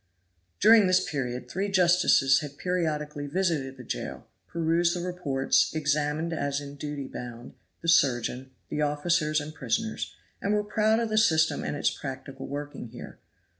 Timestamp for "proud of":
10.63-11.09